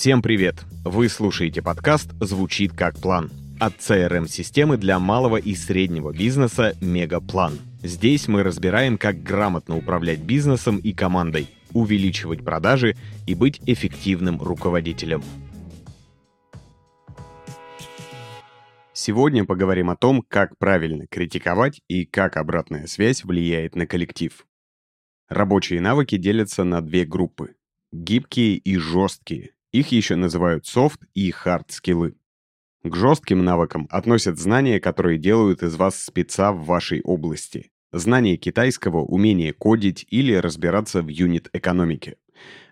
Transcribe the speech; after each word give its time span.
Всем 0.00 0.22
привет! 0.22 0.64
Вы 0.82 1.10
слушаете 1.10 1.60
подкаст 1.60 2.12
«Звучит 2.22 2.72
как 2.72 2.98
план» 2.98 3.30
от 3.60 3.76
CRM-системы 3.80 4.78
для 4.78 4.98
малого 4.98 5.36
и 5.36 5.54
среднего 5.54 6.10
бизнеса 6.10 6.74
«Мегаплан». 6.80 7.58
Здесь 7.82 8.26
мы 8.26 8.42
разбираем, 8.42 8.96
как 8.96 9.22
грамотно 9.22 9.76
управлять 9.76 10.20
бизнесом 10.20 10.78
и 10.78 10.94
командой, 10.94 11.50
увеличивать 11.74 12.42
продажи 12.42 12.96
и 13.26 13.34
быть 13.34 13.60
эффективным 13.66 14.40
руководителем. 14.40 15.22
Сегодня 18.94 19.44
поговорим 19.44 19.90
о 19.90 19.96
том, 19.96 20.24
как 20.26 20.56
правильно 20.56 21.08
критиковать 21.08 21.82
и 21.88 22.06
как 22.06 22.38
обратная 22.38 22.86
связь 22.86 23.22
влияет 23.22 23.76
на 23.76 23.86
коллектив. 23.86 24.46
Рабочие 25.28 25.82
навыки 25.82 26.16
делятся 26.16 26.64
на 26.64 26.80
две 26.80 27.04
группы– 27.04 27.56
гибкие 27.92 28.56
и 28.56 28.78
жесткие. 28.78 29.50
Их 29.72 29.88
еще 29.88 30.16
называют 30.16 30.66
софт 30.66 31.00
и 31.14 31.30
хард 31.30 31.70
скиллы. 31.70 32.16
К 32.82 32.96
жестким 32.96 33.44
навыкам 33.44 33.86
относят 33.90 34.38
знания, 34.38 34.80
которые 34.80 35.18
делают 35.18 35.62
из 35.62 35.76
вас 35.76 36.02
спеца 36.02 36.52
в 36.52 36.64
вашей 36.64 37.02
области. 37.02 37.70
Знание 37.92 38.36
китайского, 38.36 38.98
умение 38.98 39.52
кодить 39.52 40.06
или 40.10 40.32
разбираться 40.34 41.02
в 41.02 41.08
юнит-экономике. 41.08 42.16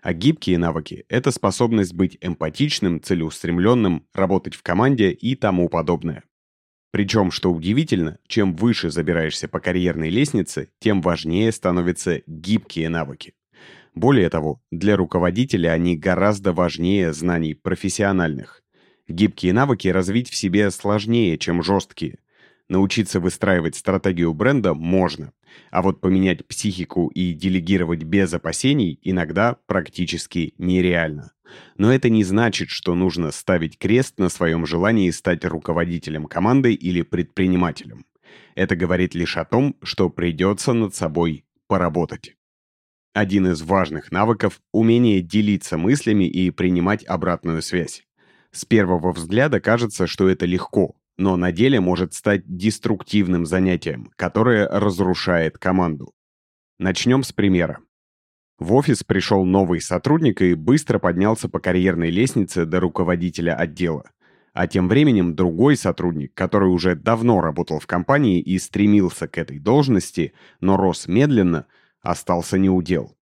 А 0.01 0.13
гибкие 0.13 0.57
навыки— 0.57 1.05
это 1.09 1.31
способность 1.31 1.93
быть 1.93 2.17
эмпатичным, 2.21 3.01
целеустремленным, 3.01 4.07
работать 4.13 4.55
в 4.55 4.63
команде 4.63 5.11
и 5.11 5.35
тому 5.35 5.69
подобное. 5.69 6.23
Причем, 6.91 7.29
что 7.29 7.51
удивительно, 7.51 8.17
чем 8.27 8.55
выше 8.55 8.89
забираешься 8.89 9.47
по 9.47 9.59
карьерной 9.59 10.09
лестнице, 10.09 10.69
тем 10.79 11.01
важнее 11.01 11.51
становятся 11.51 12.23
гибкие 12.25 12.89
навыки. 12.89 13.35
Более 13.95 14.29
того, 14.29 14.61
для 14.71 14.95
руководителя 14.95 15.69
они 15.69 15.97
гораздо 15.97 16.53
важнее 16.53 17.13
знаний 17.13 17.53
профессиональных. 17.53 18.61
Гибкие 19.07 19.53
навыки 19.53 19.87
развить 19.87 20.29
в 20.29 20.35
себе 20.35 20.69
сложнее, 20.71 21.37
чем 21.37 21.63
жесткие. 21.63 22.19
Научиться 22.69 23.19
выстраивать 23.19 23.75
стратегию 23.75 24.33
бренда 24.35 24.75
можно, 24.75 25.33
а 25.71 25.81
вот 25.81 26.01
поменять 26.01 26.47
психику 26.47 27.07
и 27.07 27.33
делегировать 27.33 28.03
без 28.03 28.31
опасений 28.31 28.99
иногда 29.01 29.57
практически 29.65 30.53
нереально. 30.59 31.31
Но 31.77 31.91
это 31.91 32.09
не 32.09 32.23
значит, 32.23 32.69
что 32.69 32.93
нужно 32.93 33.31
ставить 33.31 33.79
крест 33.79 34.19
на 34.19 34.29
своем 34.29 34.67
желании 34.67 35.09
стать 35.09 35.43
руководителем 35.45 36.25
команды 36.25 36.73
или 36.73 37.01
предпринимателем. 37.01 38.05
Это 38.53 38.75
говорит 38.75 39.15
лишь 39.15 39.37
о 39.37 39.45
том, 39.45 39.75
что 39.81 40.09
придется 40.09 40.73
над 40.73 40.93
собой 40.93 41.45
поработать. 41.67 42.35
Один 43.13 43.47
из 43.47 43.63
важных 43.63 44.11
навыков– 44.11 44.61
умение 44.71 45.21
делиться 45.21 45.77
мыслями 45.77 46.25
и 46.25 46.51
принимать 46.51 47.03
обратную 47.03 47.63
связь. 47.63 48.03
С 48.51 48.65
первого 48.65 49.11
взгляда 49.11 49.59
кажется, 49.59 50.05
что 50.05 50.29
это 50.29 50.45
легко, 50.45 50.95
но 51.17 51.35
на 51.35 51.51
деле 51.51 51.79
может 51.79 52.13
стать 52.13 52.43
деструктивным 52.45 53.47
занятием, 53.47 54.11
которое 54.15 54.67
разрушает 54.67 55.57
команду. 55.57 56.13
Начнем 56.77 57.23
с 57.23 57.33
примера. 57.33 57.79
В 58.59 58.73
офис 58.73 59.03
пришел 59.03 59.43
новый 59.43 59.81
сотрудник 59.81 60.43
и 60.43 60.53
быстро 60.53 60.99
поднялся 60.99 61.49
по 61.49 61.59
карьерной 61.59 62.11
лестнице 62.11 62.65
до 62.65 62.79
руководителя 62.79 63.55
отдела. 63.55 64.11
А 64.53 64.67
тем 64.67 64.87
временем 64.87 65.35
другой 65.35 65.77
сотрудник, 65.77 66.33
который 66.35 66.69
уже 66.69 66.95
давно 66.95 67.41
работал 67.41 67.79
в 67.79 67.87
компании 67.87 68.39
и 68.39 68.59
стремился 68.59 69.27
к 69.27 69.37
этой 69.39 69.57
должности, 69.57 70.33
но 70.61 70.77
рос 70.77 71.07
медленно– 71.07 71.65
остался 72.01 72.57
неудел. 72.57 73.15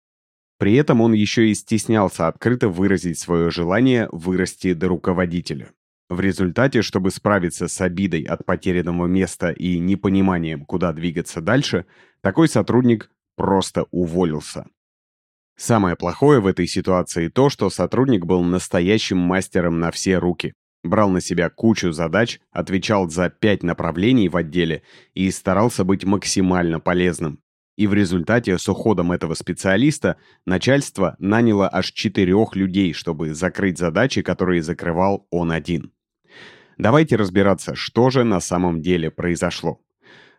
При 0.58 0.74
этом 0.74 1.00
он 1.00 1.12
еще 1.12 1.48
и 1.48 1.54
стеснялся 1.54 2.28
открыто 2.28 2.68
выразить 2.68 3.18
свое 3.18 3.50
желание 3.50 4.08
вырасти 4.10 4.72
до 4.72 4.88
руководителя. 4.88 5.72
В 6.08 6.20
результате, 6.20 6.82
чтобы 6.82 7.10
справиться 7.10 7.68
с 7.68 7.80
обидой 7.80 8.22
от 8.22 8.46
потерянного 8.46 9.06
места 9.06 9.50
и 9.50 9.78
непониманием, 9.78 10.64
куда 10.64 10.92
двигаться 10.92 11.40
дальше, 11.40 11.84
такой 12.20 12.48
сотрудник 12.48 13.10
просто 13.34 13.86
уволился. 13.90 14.66
Самое 15.56 15.96
плохое 15.96 16.40
в 16.40 16.46
этой 16.46 16.66
ситуации 16.66 17.28
то, 17.28 17.50
что 17.50 17.70
сотрудник 17.70 18.24
был 18.24 18.42
настоящим 18.42 19.18
мастером 19.18 19.80
на 19.80 19.90
все 19.90 20.18
руки. 20.18 20.52
Брал 20.84 21.10
на 21.10 21.20
себя 21.20 21.50
кучу 21.50 21.92
задач, 21.92 22.40
отвечал 22.52 23.08
за 23.08 23.28
пять 23.28 23.62
направлений 23.62 24.28
в 24.28 24.36
отделе 24.36 24.82
и 25.14 25.30
старался 25.30 25.82
быть 25.82 26.04
максимально 26.04 26.78
полезным. 26.78 27.40
И 27.76 27.86
в 27.86 27.94
результате 27.94 28.58
с 28.58 28.68
уходом 28.68 29.12
этого 29.12 29.34
специалиста 29.34 30.16
начальство 30.46 31.14
наняло 31.18 31.68
аж 31.70 31.92
четырех 31.92 32.56
людей, 32.56 32.92
чтобы 32.94 33.34
закрыть 33.34 33.78
задачи, 33.78 34.22
которые 34.22 34.62
закрывал 34.62 35.26
он 35.30 35.52
один. 35.52 35.92
Давайте 36.78 37.16
разбираться, 37.16 37.74
что 37.74 38.10
же 38.10 38.24
на 38.24 38.40
самом 38.40 38.80
деле 38.80 39.10
произошло. 39.10 39.80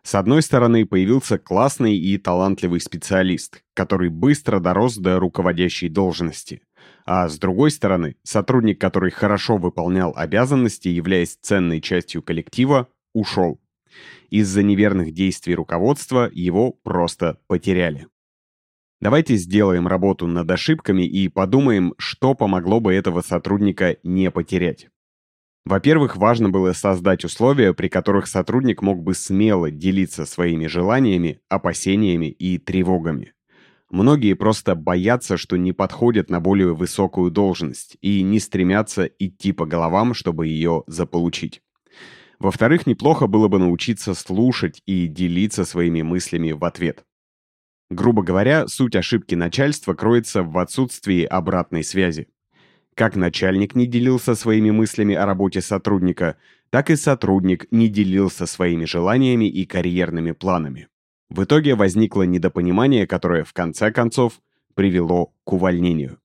С 0.02 0.14
одной 0.14 0.42
стороны, 0.42 0.86
появился 0.86 1.38
классный 1.38 1.96
и 1.96 2.16
талантливый 2.18 2.80
специалист, 2.80 3.62
который 3.74 4.08
быстро 4.08 4.58
дорос 4.60 4.96
до 4.96 5.18
руководящей 5.18 5.88
должности. 5.88 6.62
А 7.04 7.28
с 7.28 7.38
другой 7.38 7.70
стороны, 7.70 8.16
сотрудник, 8.22 8.80
который 8.80 9.10
хорошо 9.10 9.58
выполнял 9.58 10.12
обязанности, 10.16 10.88
являясь 10.88 11.36
ценной 11.40 11.80
частью 11.80 12.22
коллектива, 12.22 12.88
ушел. 13.12 13.60
Из-за 14.30 14.62
неверных 14.62 15.12
действий 15.12 15.54
руководства 15.54 16.30
его 16.32 16.72
просто 16.72 17.38
потеряли. 17.46 18.06
Давайте 19.00 19.36
сделаем 19.36 19.86
работу 19.86 20.26
над 20.26 20.50
ошибками 20.50 21.06
и 21.06 21.28
подумаем, 21.28 21.94
что 21.98 22.34
помогло 22.34 22.80
бы 22.80 22.92
этого 22.92 23.20
сотрудника 23.20 23.96
не 24.02 24.30
потерять. 24.30 24.88
Во-первых, 25.64 26.16
важно 26.16 26.48
было 26.48 26.72
создать 26.72 27.24
условия, 27.24 27.74
при 27.74 27.88
которых 27.88 28.26
сотрудник 28.26 28.82
мог 28.82 29.02
бы 29.02 29.14
смело 29.14 29.70
делиться 29.70 30.24
своими 30.24 30.66
желаниями, 30.66 31.40
опасениями 31.48 32.26
и 32.26 32.58
тревогами. 32.58 33.34
Многие 33.90 34.34
просто 34.34 34.74
боятся, 34.74 35.36
что 35.36 35.56
не 35.56 35.72
подходят 35.72 36.28
на 36.28 36.40
более 36.40 36.74
высокую 36.74 37.30
должность 37.30 37.96
и 38.00 38.22
не 38.22 38.40
стремятся 38.40 39.04
идти 39.04 39.52
по 39.52 39.64
головам, 39.64 40.12
чтобы 40.12 40.46
ее 40.46 40.84
заполучить. 40.86 41.62
Во-вторых, 42.38 42.86
неплохо 42.86 43.26
было 43.26 43.48
бы 43.48 43.58
научиться 43.58 44.14
слушать 44.14 44.82
и 44.86 45.08
делиться 45.08 45.64
своими 45.64 46.02
мыслями 46.02 46.52
в 46.52 46.64
ответ. 46.64 47.04
Грубо 47.90 48.22
говоря, 48.22 48.68
суть 48.68 48.96
ошибки 48.96 49.34
начальства 49.34 49.94
кроется 49.94 50.42
в 50.42 50.56
отсутствии 50.58 51.24
обратной 51.24 51.82
связи. 51.82 52.28
Как 52.94 53.16
начальник 53.16 53.74
не 53.74 53.86
делился 53.86 54.34
своими 54.34 54.70
мыслями 54.70 55.14
о 55.14 55.24
работе 55.26 55.60
сотрудника, 55.60 56.36
так 56.70 56.90
и 56.90 56.96
сотрудник 56.96 57.66
не 57.70 57.88
делился 57.88 58.46
своими 58.46 58.84
желаниями 58.84 59.48
и 59.48 59.64
карьерными 59.64 60.32
планами. 60.32 60.88
В 61.30 61.44
итоге 61.44 61.74
возникло 61.74 62.22
недопонимание, 62.22 63.06
которое 63.06 63.44
в 63.44 63.52
конце 63.52 63.90
концов 63.90 64.40
привело 64.74 65.32
к 65.44 65.52
увольнению. 65.52 66.18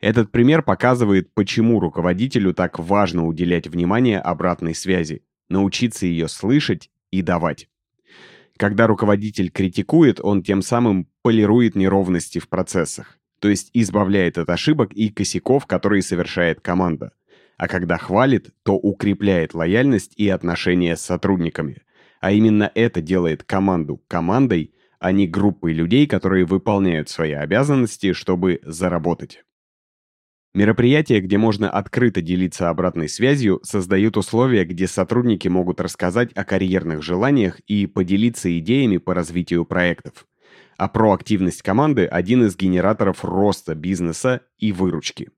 Этот 0.00 0.30
пример 0.30 0.62
показывает, 0.62 1.32
почему 1.34 1.80
руководителю 1.80 2.52
так 2.52 2.78
важно 2.78 3.26
уделять 3.26 3.66
внимание 3.66 4.20
обратной 4.20 4.74
связи, 4.74 5.22
научиться 5.48 6.06
ее 6.06 6.28
слышать 6.28 6.90
и 7.10 7.22
давать. 7.22 7.68
Когда 8.56 8.86
руководитель 8.86 9.50
критикует, 9.50 10.18
он 10.20 10.42
тем 10.42 10.62
самым 10.62 11.08
полирует 11.22 11.76
неровности 11.76 12.38
в 12.38 12.48
процессах, 12.48 13.18
то 13.38 13.48
есть 13.48 13.70
избавляет 13.74 14.38
от 14.38 14.48
ошибок 14.48 14.92
и 14.92 15.10
косяков, 15.10 15.66
которые 15.66 16.02
совершает 16.02 16.60
команда. 16.60 17.12
А 17.58 17.68
когда 17.68 17.96
хвалит, 17.96 18.50
то 18.62 18.74
укрепляет 18.74 19.54
лояльность 19.54 20.12
и 20.16 20.28
отношения 20.28 20.96
с 20.96 21.02
сотрудниками. 21.02 21.82
А 22.20 22.32
именно 22.32 22.70
это 22.74 23.00
делает 23.00 23.44
команду 23.44 24.02
командой, 24.08 24.74
а 24.98 25.12
не 25.12 25.26
группой 25.26 25.72
людей, 25.72 26.06
которые 26.06 26.44
выполняют 26.44 27.08
свои 27.08 27.32
обязанности, 27.32 28.12
чтобы 28.12 28.60
заработать. 28.62 29.44
Мероприятия, 30.56 31.20
где 31.20 31.36
можно 31.36 31.68
открыто 31.68 32.22
делиться 32.22 32.70
обратной 32.70 33.10
связью, 33.10 33.60
создают 33.62 34.16
условия, 34.16 34.64
где 34.64 34.86
сотрудники 34.86 35.48
могут 35.48 35.82
рассказать 35.82 36.32
о 36.32 36.44
карьерных 36.44 37.02
желаниях 37.02 37.60
и 37.66 37.86
поделиться 37.86 38.58
идеями 38.58 38.96
по 38.96 39.12
развитию 39.12 39.66
проектов. 39.66 40.26
А 40.78 40.88
проактивность 40.88 41.60
команды– 41.60 42.06
один 42.10 42.46
из 42.46 42.56
генераторов 42.56 43.22
роста 43.22 43.74
бизнеса 43.74 44.40
и 44.56 44.72
выручки. 44.72 45.28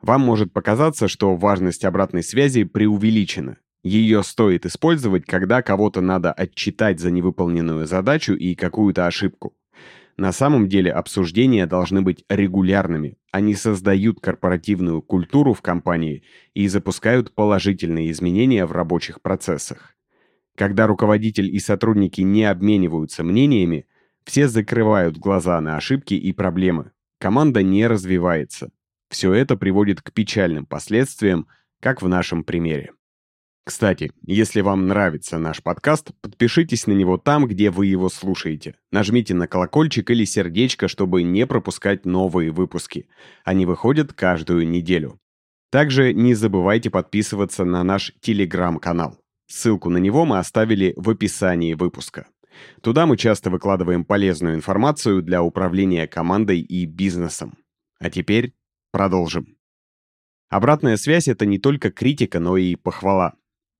Вам 0.00 0.22
может 0.22 0.52
показаться, 0.52 1.06
что 1.06 1.36
важность 1.36 1.84
обратной 1.84 2.24
связи 2.24 2.64
преувеличена. 2.64 3.58
Ее 3.84 4.24
стоит 4.24 4.66
использовать, 4.66 5.24
когда 5.24 5.62
кого-то 5.62 6.00
надо 6.00 6.32
отчитать 6.32 6.98
за 6.98 7.12
невыполненную 7.12 7.86
задачу 7.86 8.34
и 8.34 8.56
какую-то 8.56 9.06
ошибку. 9.06 9.54
На 10.16 10.32
самом 10.32 10.68
деле 10.68 10.92
обсуждения 10.92 11.66
должны 11.66 12.02
быть 12.02 12.24
регулярными. 12.28 13.16
Они 13.30 13.54
создают 13.54 14.20
корпоративную 14.20 15.00
культуру 15.00 15.54
в 15.54 15.62
компании 15.62 16.22
и 16.54 16.68
запускают 16.68 17.34
положительные 17.34 18.10
изменения 18.10 18.66
в 18.66 18.72
рабочих 18.72 19.22
процессах. 19.22 19.94
Когда 20.54 20.86
руководитель 20.86 21.54
и 21.54 21.58
сотрудники 21.58 22.20
не 22.20 22.44
обмениваются 22.44 23.24
мнениями, 23.24 23.86
все 24.24 24.48
закрывают 24.48 25.16
глаза 25.16 25.60
на 25.60 25.76
ошибки 25.76 26.14
и 26.14 26.32
проблемы. 26.32 26.92
Команда 27.18 27.62
не 27.62 27.86
развивается. 27.86 28.70
Все 29.08 29.32
это 29.32 29.56
приводит 29.56 30.02
к 30.02 30.12
печальным 30.12 30.66
последствиям, 30.66 31.46
как 31.80 32.02
в 32.02 32.08
нашем 32.08 32.44
примере. 32.44 32.92
Кстати, 33.64 34.10
если 34.26 34.60
вам 34.60 34.88
нравится 34.88 35.38
наш 35.38 35.62
подкаст, 35.62 36.10
подпишитесь 36.20 36.88
на 36.88 36.92
него 36.92 37.16
там, 37.16 37.46
где 37.46 37.70
вы 37.70 37.86
его 37.86 38.08
слушаете. 38.08 38.74
Нажмите 38.90 39.34
на 39.34 39.46
колокольчик 39.46 40.10
или 40.10 40.24
сердечко, 40.24 40.88
чтобы 40.88 41.22
не 41.22 41.46
пропускать 41.46 42.04
новые 42.04 42.50
выпуски. 42.50 43.08
Они 43.44 43.64
выходят 43.64 44.12
каждую 44.12 44.68
неделю. 44.68 45.20
Также 45.70 46.12
не 46.12 46.34
забывайте 46.34 46.90
подписываться 46.90 47.64
на 47.64 47.84
наш 47.84 48.12
телеграм-канал. 48.20 49.18
Ссылку 49.46 49.90
на 49.90 49.98
него 49.98 50.24
мы 50.24 50.38
оставили 50.38 50.92
в 50.96 51.08
описании 51.10 51.74
выпуска. 51.74 52.26
Туда 52.80 53.06
мы 53.06 53.16
часто 53.16 53.48
выкладываем 53.48 54.04
полезную 54.04 54.56
информацию 54.56 55.22
для 55.22 55.42
управления 55.42 56.08
командой 56.08 56.60
и 56.60 56.84
бизнесом. 56.84 57.56
А 58.00 58.10
теперь 58.10 58.54
продолжим. 58.90 59.56
Обратная 60.48 60.96
связь— 60.96 61.28
это 61.28 61.46
не 61.46 61.58
только 61.58 61.90
критика, 61.90 62.40
но 62.40 62.56
и 62.56 62.74
похвала. 62.74 63.34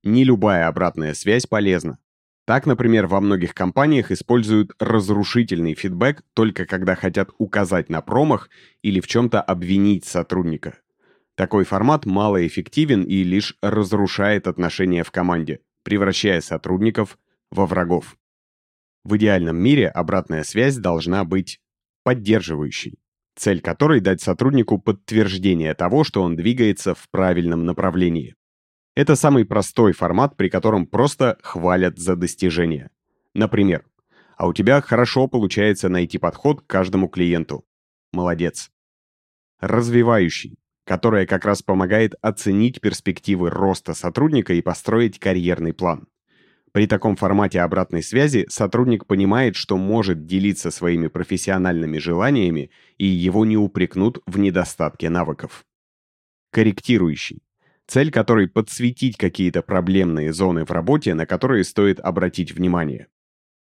Не 0.04 0.24
любая 0.24 0.66
обратная 0.68 1.14
связь 1.14 1.46
полезна. 1.46 1.98
Так, 2.44 2.66
например, 2.66 3.06
во 3.06 3.20
многих 3.20 3.54
компаниях 3.54 4.10
используют 4.10 4.72
разрушительный 4.80 5.74
фидбэк 5.74 6.22
только 6.34 6.66
когда 6.66 6.96
хотят 6.96 7.30
указать 7.38 7.88
на 7.88 8.00
промах 8.00 8.50
или 8.82 8.98
в 9.00 9.06
чем-то 9.06 9.40
обвинить 9.40 10.04
сотрудника. 10.04 10.78
Такой 11.36 11.64
формат 11.64 12.04
малоэффективен 12.04 13.04
и 13.04 13.22
лишь 13.22 13.56
разрушает 13.62 14.48
отношения 14.48 15.04
в 15.04 15.12
команде, 15.12 15.60
превращая 15.84 16.40
сотрудников 16.40 17.16
во 17.50 17.66
врагов. 17.66 18.16
В 19.04 19.16
идеальном 19.16 19.56
мире 19.56 19.88
обратная 19.88 20.42
связь 20.42 20.76
должна 20.76 21.24
быть 21.24 21.60
поддерживающей, 22.02 22.98
цель 23.36 23.60
которой 23.60 24.00
дать 24.00 24.20
сотруднику 24.20 24.78
подтверждение 24.78 25.74
того, 25.74 26.02
что 26.02 26.22
он 26.22 26.34
двигается 26.34 26.94
в 26.94 27.08
правильном 27.08 27.64
направлении. 27.64 28.34
Это 28.94 29.16
самый 29.16 29.46
простой 29.46 29.92
формат, 29.92 30.36
при 30.36 30.50
котором 30.50 30.86
просто 30.86 31.38
хвалят 31.42 31.98
за 31.98 32.14
достижения. 32.14 32.90
Например, 33.34 33.84
а 34.36 34.46
у 34.46 34.52
тебя 34.52 34.80
хорошо 34.82 35.28
получается 35.28 35.88
найти 35.88 36.18
подход 36.18 36.60
к 36.60 36.66
каждому 36.66 37.08
клиенту. 37.08 37.64
Молодец. 38.12 38.70
Развивающий, 39.60 40.58
которая 40.84 41.26
как 41.26 41.46
раз 41.46 41.62
помогает 41.62 42.14
оценить 42.20 42.80
перспективы 42.82 43.48
роста 43.48 43.94
сотрудника 43.94 44.52
и 44.52 44.60
построить 44.60 45.18
карьерный 45.18 45.72
план. 45.72 46.08
При 46.72 46.86
таком 46.86 47.16
формате 47.16 47.60
обратной 47.60 48.02
связи 48.02 48.46
сотрудник 48.48 49.06
понимает, 49.06 49.56
что 49.56 49.78
может 49.78 50.26
делиться 50.26 50.70
своими 50.70 51.06
профессиональными 51.06 51.98
желаниями 51.98 52.70
и 52.98 53.06
его 53.06 53.46
не 53.46 53.56
упрекнут 53.56 54.22
в 54.26 54.38
недостатке 54.38 55.08
навыков. 55.08 55.64
Корректирующий 56.50 57.42
цель 57.86 58.10
которой 58.10 58.48
подсветить 58.48 59.16
какие-то 59.16 59.62
проблемные 59.62 60.32
зоны 60.32 60.64
в 60.64 60.70
работе, 60.70 61.14
на 61.14 61.26
которые 61.26 61.64
стоит 61.64 62.00
обратить 62.00 62.52
внимание. 62.52 63.08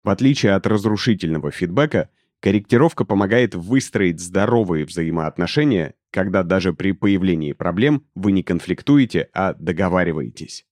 В 0.04 0.10
отличие 0.10 0.54
от 0.54 0.68
разрушительного 0.68 1.52
фидбэка, 1.52 2.10
корректировка 2.40 3.06
помогает 3.06 3.56
выстроить 3.56 4.20
здоровые 4.20 4.86
взаимоотношения, 4.86 5.96
когда 6.12 6.44
даже 6.44 6.74
при 6.74 6.92
появлении 6.92 7.54
проблем 7.54 8.06
вы 8.14 8.32
не 8.32 8.44
конфликтуете, 8.44 9.30
а 9.34 9.54
договариваетесь. 9.54 10.66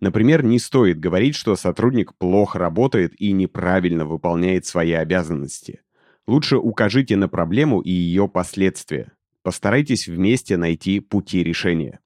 Например, 0.00 0.44
не 0.44 0.58
стоит 0.58 1.00
говорить, 1.00 1.34
что 1.34 1.56
сотрудник 1.56 2.14
плохо 2.14 2.58
работает 2.58 3.20
и 3.20 3.32
неправильно 3.32 4.04
выполняет 4.04 4.66
свои 4.66 4.92
обязанности. 4.92 5.80
Лучше 6.26 6.58
укажите 6.58 7.16
на 7.16 7.28
проблему 7.28 7.80
и 7.80 7.90
ее 7.90 8.28
последствия. 8.28 9.12
Постарайтесь 9.42 10.08
вместе 10.08 10.56
найти 10.56 11.00
пути 11.00 11.42
решения. 11.42 12.00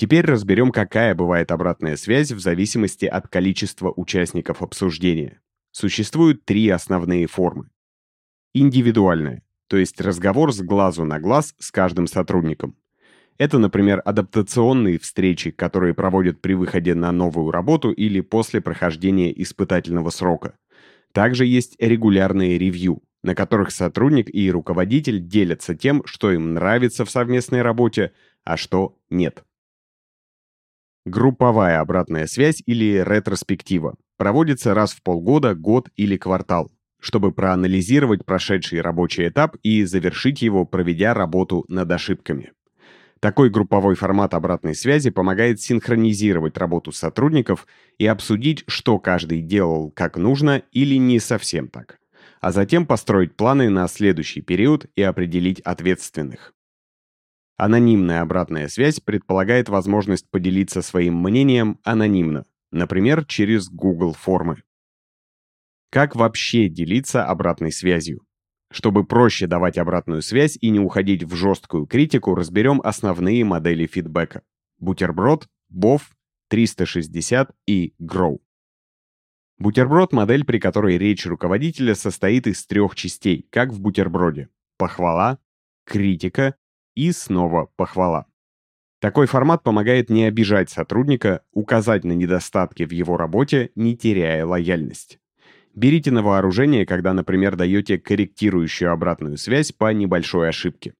Теперь 0.00 0.24
разберем, 0.24 0.70
какая 0.70 1.14
бывает 1.14 1.52
обратная 1.52 1.94
связь 1.96 2.32
в 2.32 2.40
зависимости 2.40 3.04
от 3.04 3.28
количества 3.28 3.92
участников 3.94 4.62
обсуждения. 4.62 5.42
Существуют 5.72 6.46
три 6.46 6.70
основные 6.70 7.26
формы. 7.26 7.68
Индивидуальная, 8.54 9.42
то 9.66 9.76
есть 9.76 10.00
разговор 10.00 10.54
с 10.54 10.62
глазу 10.62 11.04
на 11.04 11.20
глаз 11.20 11.54
с 11.58 11.70
каждым 11.70 12.06
сотрудником. 12.06 12.76
Это, 13.36 13.58
например, 13.58 14.00
адаптационные 14.02 14.98
встречи, 14.98 15.50
которые 15.50 15.92
проводят 15.92 16.40
при 16.40 16.54
выходе 16.54 16.94
на 16.94 17.12
новую 17.12 17.50
работу 17.50 17.90
или 17.90 18.22
после 18.22 18.62
прохождения 18.62 19.30
испытательного 19.42 20.08
срока. 20.08 20.54
Также 21.12 21.44
есть 21.44 21.76
регулярные 21.78 22.56
ревью, 22.56 23.02
на 23.22 23.34
которых 23.34 23.70
сотрудник 23.70 24.34
и 24.34 24.50
руководитель 24.50 25.20
делятся 25.20 25.74
тем, 25.74 26.00
что 26.06 26.32
им 26.32 26.54
нравится 26.54 27.04
в 27.04 27.10
совместной 27.10 27.60
работе, 27.60 28.12
а 28.44 28.56
что 28.56 28.96
нет. 29.10 29.44
Групповая 31.10 31.80
обратная 31.80 32.28
связь 32.28 32.62
или 32.66 33.02
ретроспектива 33.04 33.96
проводится 34.16 34.74
раз 34.74 34.92
в 34.92 35.02
полгода, 35.02 35.56
год 35.56 35.88
или 35.96 36.16
квартал, 36.16 36.70
чтобы 37.00 37.32
проанализировать 37.32 38.24
прошедший 38.24 38.80
рабочий 38.80 39.26
этап 39.26 39.56
и 39.64 39.82
завершить 39.82 40.40
его, 40.40 40.64
проведя 40.64 41.12
работу 41.12 41.64
над 41.66 41.90
ошибками. 41.90 42.52
Такой 43.18 43.50
групповой 43.50 43.96
формат 43.96 44.34
обратной 44.34 44.76
связи 44.76 45.10
помогает 45.10 45.60
синхронизировать 45.60 46.56
работу 46.56 46.92
сотрудников 46.92 47.66
и 47.98 48.06
обсудить, 48.06 48.62
что 48.68 49.00
каждый 49.00 49.42
делал 49.42 49.90
как 49.90 50.16
нужно 50.16 50.62
или 50.70 50.94
не 50.94 51.18
совсем 51.18 51.66
так, 51.66 51.98
а 52.40 52.52
затем 52.52 52.86
построить 52.86 53.34
планы 53.34 53.68
на 53.68 53.88
следующий 53.88 54.42
период 54.42 54.86
и 54.94 55.02
определить 55.02 55.58
ответственных. 55.62 56.54
Анонимная 57.62 58.22
обратная 58.22 58.68
связь 58.68 59.00
предполагает 59.00 59.68
возможность 59.68 60.26
поделиться 60.30 60.80
своим 60.80 61.22
мнением 61.22 61.78
анонимно, 61.84 62.46
например, 62.72 63.26
через 63.26 63.68
Google 63.68 64.14
формы. 64.14 64.62
Как 65.90 66.16
вообще 66.16 66.70
делиться 66.70 67.26
обратной 67.26 67.70
связью? 67.70 68.22
Чтобы 68.72 69.04
проще 69.04 69.46
давать 69.46 69.76
обратную 69.76 70.22
связь 70.22 70.56
и 70.58 70.70
не 70.70 70.80
уходить 70.80 71.24
в 71.24 71.34
жесткую 71.34 71.84
критику, 71.84 72.34
разберем 72.34 72.80
основные 72.82 73.44
модели 73.44 73.84
фидбэка. 73.86 74.40
Бутерброд, 74.78 75.46
BOF, 75.70 76.00
360 76.48 77.50
и 77.66 77.92
GROW. 78.00 78.38
Бутерброд– 79.58 80.12
модель, 80.14 80.46
при 80.46 80.60
которой 80.60 80.96
речь 80.96 81.26
руководителя 81.26 81.94
состоит 81.94 82.46
из 82.46 82.64
трех 82.64 82.94
частей, 82.94 83.46
как 83.50 83.70
в 83.70 83.82
бутерброде. 83.82 84.48
Похвала, 84.78 85.38
критика 85.84 86.54
и 87.00 87.12
снова 87.12 87.70
похвала. 87.76 88.26
Такой 89.00 89.26
формат 89.26 89.62
помогает 89.62 90.10
не 90.10 90.24
обижать 90.24 90.68
сотрудника, 90.68 91.42
указать 91.52 92.04
на 92.04 92.12
недостатки 92.12 92.82
в 92.82 92.92
его 92.92 93.16
работе, 93.16 93.70
не 93.74 93.96
теряя 93.96 94.44
лояльность. 94.44 95.18
Берите 95.74 96.10
на 96.10 96.22
вооружение, 96.22 96.84
когда, 96.84 97.14
например, 97.14 97.56
даете 97.56 97.98
корректирующую 97.98 98.92
обратную 98.92 99.38
связь 99.38 99.72
по 99.72 99.90
небольшой 99.94 100.50
ошибке. 100.50 100.92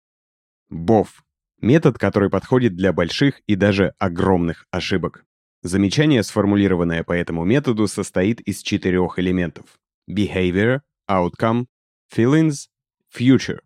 БОФ– 0.71 1.23
метод, 1.61 1.99
который 1.99 2.31
подходит 2.31 2.75
для 2.77 2.95
больших 2.95 3.41
и 3.47 3.55
даже 3.55 3.93
огромных 3.99 4.67
ошибок. 4.71 5.27
Замечание, 5.63 6.23
сформулированное 6.23 7.05
по 7.05 7.13
этому 7.13 7.45
методу, 7.45 7.87
состоит 7.87 8.41
из 8.41 8.63
четырех 8.63 9.19
элементов. 9.19 9.67
Behavior, 10.09 10.81
Outcome, 11.11 11.67
Feelings, 12.11 12.69
Future. 13.15 13.59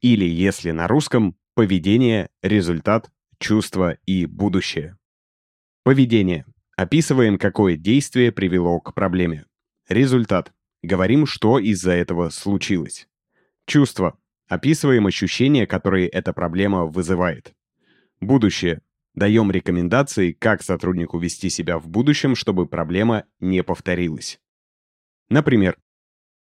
Или, 0.00 0.24
если 0.24 0.70
на 0.70 0.86
русском, 0.86 1.34
Поведение, 1.54 2.30
результат, 2.42 3.10
чувство 3.38 3.98
и 4.06 4.26
будущее. 4.26 4.96
Поведение. 5.82 6.46
Описываем, 6.76 7.38
какое 7.38 7.76
действие 7.76 8.32
привело 8.32 8.80
к 8.80 8.94
проблеме. 8.94 9.46
Результат. 9.88 10.52
Говорим, 10.82 11.26
что 11.26 11.58
из-за 11.58 11.92
этого 11.92 12.30
случилось. 12.30 13.08
Чувство. 13.66 14.18
Описываем 14.48 15.06
ощущения, 15.06 15.66
которые 15.66 16.08
эта 16.08 16.32
проблема 16.32 16.86
вызывает. 16.86 17.52
Будущее. 18.20 18.82
Даем 19.14 19.50
рекомендации, 19.50 20.32
как 20.32 20.62
сотруднику 20.62 21.18
вести 21.18 21.50
себя 21.50 21.78
в 21.78 21.88
будущем, 21.88 22.36
чтобы 22.36 22.66
проблема 22.66 23.24
не 23.40 23.62
повторилась. 23.62 24.40
Например, 25.28 25.76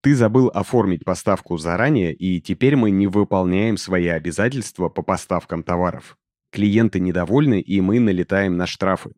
ты 0.02 0.14
забыл 0.14 0.48
оформить 0.48 1.04
поставку 1.04 1.56
заранее, 1.56 2.14
и 2.14 2.40
теперь 2.40 2.76
мы 2.76 2.90
не 2.90 3.06
выполняем 3.06 3.76
свои 3.76 4.06
обязательства 4.06 4.88
по 4.88 5.02
поставкам 5.02 5.62
товаров. 5.62 6.16
Клиенты 6.52 7.00
недовольны, 7.00 7.60
и 7.60 7.80
мы 7.80 8.00
налетаем 8.00 8.56
на 8.56 8.66
штрафы. 8.66 9.12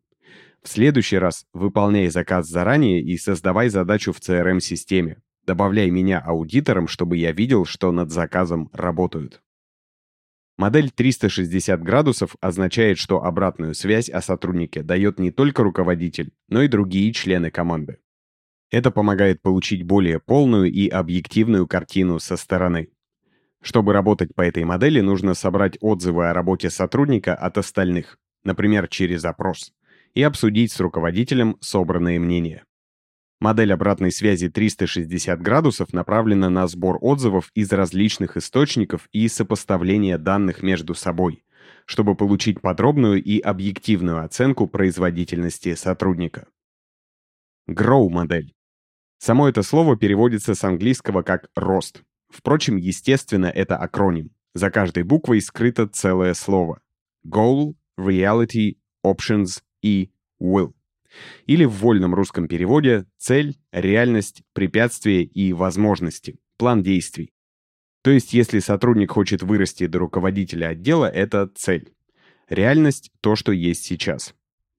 В 0.63 0.67
следующий 0.67 1.17
раз 1.17 1.45
выполняй 1.53 2.09
заказ 2.09 2.47
заранее 2.47 3.01
и 3.01 3.17
создавай 3.17 3.69
задачу 3.69 4.11
в 4.13 4.19
CRM-системе. 4.19 5.17
Добавляй 5.45 5.89
меня 5.89 6.19
аудитором, 6.19 6.87
чтобы 6.87 7.17
я 7.17 7.31
видел, 7.31 7.65
что 7.65 7.91
над 7.91 8.11
заказом 8.11 8.69
работают. 8.73 9.41
Модель 10.57 10.91
360 10.91 11.81
градусов 11.81 12.35
означает, 12.41 12.97
что 12.97 13.23
обратную 13.23 13.73
связь 13.73 14.09
о 14.09 14.21
сотруднике 14.21 14.83
дает 14.83 15.17
не 15.17 15.31
только 15.31 15.63
руководитель, 15.63 16.33
но 16.49 16.61
и 16.61 16.67
другие 16.67 17.13
члены 17.13 17.49
команды. 17.49 17.99
Это 18.71 18.91
помогает 18.91 19.41
получить 19.41 19.83
более 19.83 20.19
полную 20.19 20.71
и 20.71 20.87
объективную 20.87 21.67
картину 21.67 22.19
со 22.19 22.37
стороны. 22.37 22.89
Чтобы 23.61 23.93
работать 23.93 24.33
по 24.35 24.41
этой 24.41 24.63
модели, 24.63 25.01
нужно 25.01 25.33
собрать 25.33 25.77
отзывы 25.81 26.29
о 26.29 26.33
работе 26.33 26.69
сотрудника 26.69 27.35
от 27.35 27.57
остальных, 27.57 28.17
например, 28.43 28.87
через 28.87 29.25
опрос, 29.25 29.73
и 30.13 30.21
обсудить 30.21 30.71
с 30.71 30.79
руководителем 30.79 31.57
собранные 31.59 32.19
мнения. 32.19 32.63
Модель 33.39 33.73
обратной 33.73 34.11
связи 34.11 34.49
360 34.49 35.41
градусов 35.41 35.93
направлена 35.93 36.49
на 36.49 36.67
сбор 36.67 36.97
отзывов 37.01 37.51
из 37.55 37.71
различных 37.71 38.37
источников 38.37 39.07
и 39.13 39.27
сопоставление 39.29 40.17
данных 40.17 40.61
между 40.61 40.93
собой, 40.93 41.43
чтобы 41.85 42.15
получить 42.15 42.61
подробную 42.61 43.23
и 43.23 43.39
объективную 43.39 44.23
оценку 44.23 44.67
производительности 44.67 45.73
сотрудника. 45.75 46.47
Grow-модель. 47.67 48.53
Само 49.19 49.49
это 49.49 49.63
слово 49.63 49.97
переводится 49.97 50.55
с 50.55 50.63
английского 50.63 51.23
как 51.23 51.49
«рост». 51.55 52.03
Впрочем, 52.29 52.77
естественно, 52.77 53.47
это 53.47 53.75
акроним. 53.75 54.31
За 54.53 54.71
каждой 54.71 55.03
буквой 55.03 55.41
скрыто 55.41 55.87
целое 55.87 56.33
слово. 56.33 56.81
Goal, 57.27 57.75
Reality, 57.99 58.77
Options 59.05 59.61
и 59.81 60.11
Will. 60.41 60.73
Или 61.47 61.65
в 61.65 61.73
вольном 61.73 62.15
русском 62.15 62.47
переводе 62.47 63.05
цель, 63.17 63.57
реальность, 63.71 64.43
препятствие 64.53 65.23
и 65.23 65.51
возможности, 65.53 66.39
план 66.57 66.81
действий. 66.81 67.33
То 68.01 68.11
есть, 68.11 68.33
если 68.33 68.59
сотрудник 68.59 69.11
хочет 69.11 69.43
вырасти 69.43 69.87
до 69.87 69.99
руководителя 69.99 70.67
отдела, 70.67 71.05
это 71.07 71.49
цель. 71.53 71.93
Реальность— 72.47 73.11
то, 73.21 73.35
что 73.35 73.51
есть 73.51 73.83
сейчас. 73.83 74.33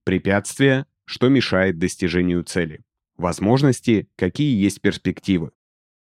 Препятствие— 0.05 0.87
что 1.05 1.29
мешает 1.29 1.79
достижению 1.79 2.45
цели. 2.45 2.83
Возможности— 3.21 4.09
какие 4.17 4.59
есть 4.59 4.81
перспективы. 4.81 5.51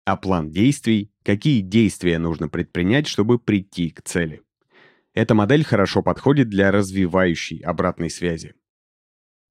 А 0.07 0.17
план 0.17 0.51
действий— 0.51 1.13
какие 1.23 1.61
действия 1.61 2.19
нужно 2.19 2.49
предпринять, 2.49 3.07
чтобы 3.07 3.39
прийти 3.39 3.91
к 3.91 4.01
цели. 4.01 4.41
Эта 5.13 5.35
модель 5.35 5.63
хорошо 5.63 6.03
подходит 6.03 6.49
для 6.49 6.73
развивающей 6.73 7.59
обратной 7.59 8.09
связи. 8.09 8.55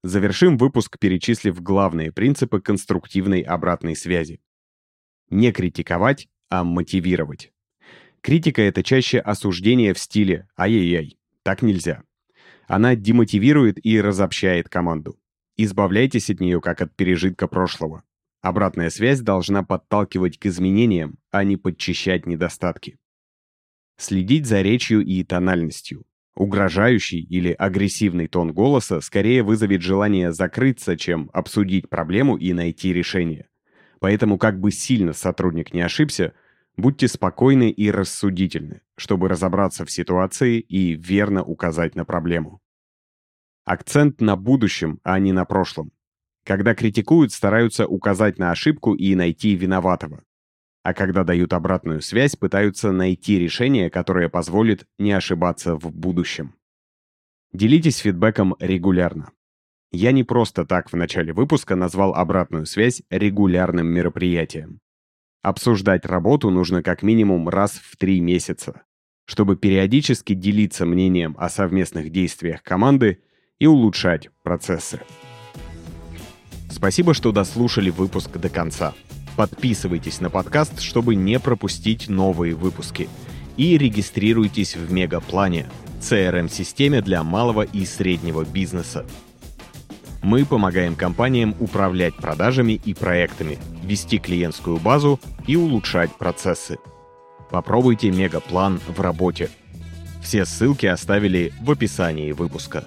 Завершим 0.02 0.58
выпуск, 0.58 0.98
перечислив 0.98 1.62
главные 1.62 2.10
принципы 2.10 2.60
конструктивной 2.60 3.42
обратной 3.42 3.94
связи. 3.94 4.40
Не 5.30 5.52
критиковать, 5.52 6.28
а 6.50 6.64
мотивировать. 6.64 7.52
Критика— 8.22 8.60
это 8.62 8.82
чаще 8.82 9.20
осуждение 9.20 9.94
в 9.94 10.00
стиле 10.00 10.48
«ай-яй-яй, 10.58 11.16
так 11.44 11.62
нельзя». 11.62 12.02
Она 12.66 12.96
демотивирует 12.96 13.78
и 13.86 14.00
разобщает 14.00 14.68
команду. 14.68 15.16
Избавляйтесь 15.56 16.30
от 16.30 16.40
нее 16.40 16.60
как 16.60 16.80
от 16.80 16.94
пережитка 16.96 17.46
прошлого. 17.46 18.04
Обратная 18.40 18.90
связь 18.90 19.20
должна 19.20 19.62
подталкивать 19.62 20.38
к 20.38 20.46
изменениям, 20.46 21.18
а 21.30 21.44
не 21.44 21.56
подчищать 21.56 22.26
недостатки. 22.26 22.98
Следить 23.98 24.46
за 24.46 24.62
речью 24.62 25.04
и 25.04 25.22
тональностью. 25.22 26.04
Угрожающий 26.34 27.20
или 27.20 27.52
агрессивный 27.52 28.26
тон 28.26 28.52
голоса 28.52 29.00
скорее 29.00 29.42
вызовет 29.42 29.82
желание 29.82 30.32
закрыться, 30.32 30.96
чем 30.96 31.28
обсудить 31.34 31.90
проблему 31.90 32.36
и 32.36 32.54
найти 32.54 32.92
решение. 32.92 33.48
Поэтому 34.00 34.38
как 34.38 34.58
бы 34.58 34.72
сильно 34.72 35.12
сотрудник 35.12 35.74
не 35.74 35.82
ошибся, 35.82 36.32
будьте 36.76 37.06
спокойны 37.06 37.70
и 37.70 37.90
рассудительны, 37.90 38.80
чтобы 38.96 39.28
разобраться 39.28 39.84
в 39.84 39.90
ситуации 39.90 40.58
и 40.58 40.94
верно 40.94 41.44
указать 41.44 41.94
на 41.94 42.06
проблему. 42.06 42.61
Акцент 43.64 44.20
на 44.20 44.36
будущем, 44.36 45.00
а 45.02 45.18
не 45.18 45.32
на 45.32 45.44
прошлом. 45.44 45.92
Когда 46.44 46.74
критикуют, 46.74 47.32
стараются 47.32 47.86
указать 47.86 48.38
на 48.38 48.50
ошибку 48.50 48.94
и 48.94 49.14
найти 49.14 49.54
виноватого 49.54 50.22
а 50.82 50.94
когда 50.94 51.24
дают 51.24 51.52
обратную 51.52 52.00
связь, 52.00 52.36
пытаются 52.36 52.90
найти 52.92 53.38
решение, 53.38 53.88
которое 53.88 54.28
позволит 54.28 54.86
не 54.98 55.12
ошибаться 55.12 55.76
в 55.76 55.92
будущем. 55.92 56.54
Делитесь 57.52 57.98
фидбэком 57.98 58.56
регулярно. 58.58 59.30
Я 59.92 60.12
не 60.12 60.24
просто 60.24 60.64
так 60.64 60.90
в 60.90 60.96
начале 60.96 61.32
выпуска 61.32 61.76
назвал 61.76 62.14
обратную 62.14 62.66
связь 62.66 63.02
регулярным 63.10 63.86
мероприятием. 63.86 64.80
Обсуждать 65.42 66.06
работу 66.06 66.50
нужно 66.50 66.82
как 66.82 67.02
минимум 67.02 67.48
раз 67.48 67.72
в 67.72 67.96
три 67.96 68.20
месяца, 68.20 68.82
чтобы 69.26 69.56
периодически 69.56 70.34
делиться 70.34 70.86
мнением 70.86 71.36
о 71.38 71.48
совместных 71.48 72.10
действиях 72.10 72.62
команды 72.62 73.22
и 73.62 73.66
улучшать 73.68 74.28
процессы. 74.42 74.98
Спасибо, 76.68 77.14
что 77.14 77.30
дослушали 77.30 77.90
выпуск 77.90 78.32
до 78.32 78.48
конца. 78.48 78.92
Подписывайтесь 79.36 80.20
на 80.20 80.30
подкаст, 80.30 80.80
чтобы 80.80 81.14
не 81.14 81.38
пропустить 81.38 82.08
новые 82.08 82.56
выпуски. 82.56 83.08
И 83.56 83.78
регистрируйтесь 83.78 84.74
в 84.74 84.90
Мегаплане, 84.92 85.70
CRM-системе 86.00 87.02
для 87.02 87.22
малого 87.22 87.62
и 87.62 87.86
среднего 87.86 88.44
бизнеса. 88.44 89.06
Мы 90.24 90.44
помогаем 90.44 90.96
компаниям 90.96 91.54
управлять 91.60 92.16
продажами 92.16 92.72
и 92.84 92.94
проектами, 92.94 93.58
вести 93.84 94.18
клиентскую 94.18 94.78
базу 94.78 95.20
и 95.46 95.54
улучшать 95.54 96.10
процессы. 96.18 96.78
Попробуйте 97.48 98.10
Мегаплан 98.10 98.80
в 98.88 99.00
работе. 99.00 99.50
Все 100.20 100.46
ссылки 100.46 100.86
оставили 100.86 101.52
в 101.60 101.70
описании 101.70 102.32
выпуска. 102.32 102.86